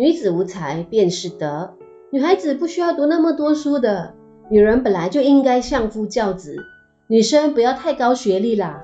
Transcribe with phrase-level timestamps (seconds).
[0.00, 1.74] 女子无才便是德，
[2.10, 4.14] 女孩子不需要读那么多书的，
[4.48, 6.56] 女人本来就应该相夫教子，
[7.06, 8.82] 女生不要太高学历啦，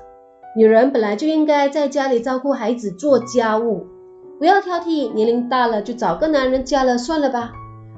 [0.55, 3.87] 女人本来就应该在家里照顾孩子、做家务，
[4.37, 7.51] 不要挑剔年龄大了就找个男人嫁了算了吧。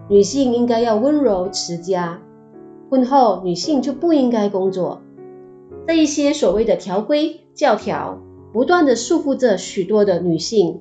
[0.07, 2.21] 女性应该要温柔持家，
[2.89, 5.01] 婚后女性就不应该工作。
[5.85, 8.17] 这一些所谓的条规教条，
[8.53, 10.79] 不断的束缚着许多的女性。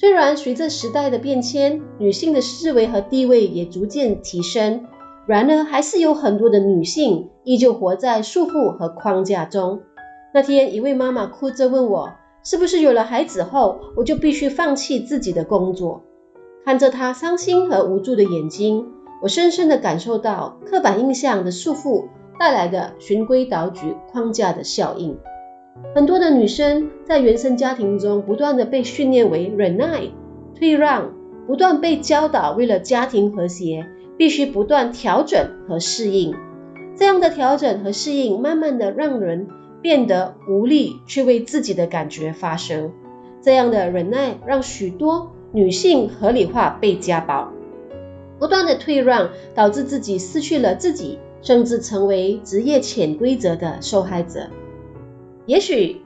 [0.00, 4.84] 虽然随着时代的变迁，女性的思维和地位也逐渐提升，
[5.26, 9.80] 然而还是有很多的女性依旧活在束缚和框架中。
[10.32, 12.12] 那天，一位妈妈哭着问我
[12.44, 16.04] ：“是不是有了孩子后，我就必须放弃自己的工作？”
[16.64, 18.86] 看着她伤心和无助的眼睛，
[19.20, 22.04] 我深深地感受到刻板印象的束缚
[22.38, 25.18] 带来的循规蹈矩框架的效应。
[25.94, 30.02] 很多的女生在原生家庭中不断的被训练为忍耐、
[30.54, 31.12] 退让，
[31.46, 36.34] 不断被教导为了家庭和谐，必须不断调整和适应。
[36.96, 39.48] 这样的调整和适应，慢慢的让人
[39.80, 42.92] 变得无力去为自己的感觉发声。
[43.40, 47.52] 这样的忍耐，让许多女性合理化被家暴，
[48.38, 54.48] 不断的退让，导致自己失去了自己，甚至成为职业潜规则的受害者。
[55.48, 56.02] 也许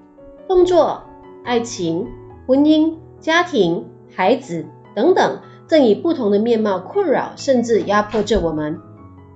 [0.47, 1.03] 工作、
[1.43, 2.07] 爱情、
[2.47, 8.79] 婚姻、家庭、孩子等等，正以不同的面貌困扰，甚至压迫着我们。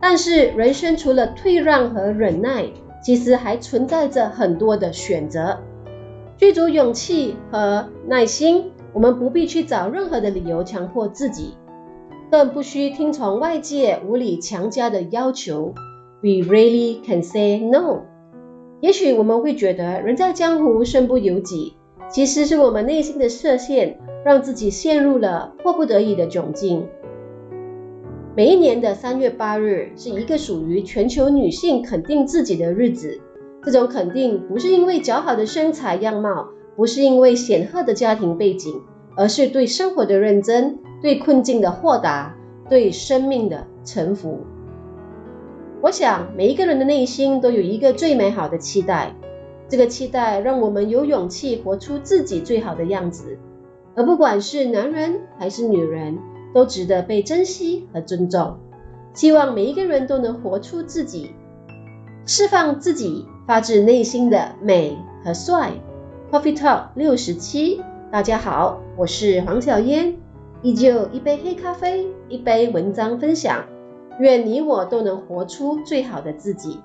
[0.01, 2.67] 但是人生除了退让和忍耐，
[3.03, 5.59] 其实还存在着很多的选择。
[6.37, 8.71] 具足勇气和耐心。
[8.93, 11.53] 我们不必去找任何的理由强迫自己，
[12.31, 15.75] 更不需听从外界无理强加的要求。
[16.23, 18.05] We really can say no。
[18.81, 21.75] 也许我们会觉得人在江湖身不由己，
[22.11, 26.87] 其实是我们内心的设限，让自己陷入了迫不得已的窘境。
[28.37, 33.21] 每一年的三月八日是一个属于全球女性肯定自己的日子。
[33.63, 36.49] 这种肯定不是因为姣好的身材样貌。
[36.77, 38.83] 不是因为显赫的家庭背景，
[39.17, 42.37] 而是对生活的认真，对困境的豁达，
[42.69, 44.41] 对生命的臣服。
[45.83, 49.15] 我想每一个人的内心都有一个最美好的期待，
[49.69, 53.39] 这个期待让我们有勇气活出自己最好的样子。
[53.95, 56.19] 而不管是男人还是女人，
[56.55, 58.59] 都值得被珍惜和尊重。
[59.15, 61.31] 希望每一个人都能活出自己，
[62.27, 65.73] 释放自己发自内心的美和帅。
[66.31, 70.17] Coffee Talk 六十七，大家好，我是黄小嫣，
[70.63, 73.65] 依旧一杯黑咖啡，一杯文章分享，
[74.19, 76.81] 愿你我都能活出最好的自己。